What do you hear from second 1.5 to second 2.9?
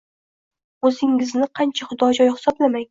qancha xudojo‘y hisoblamang